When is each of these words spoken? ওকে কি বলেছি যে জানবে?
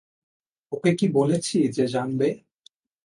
ওকে 0.71 0.91
কি 0.95 1.07
বলেছি 1.09 1.57
যে 1.67 1.85
জানবে? 1.87 2.27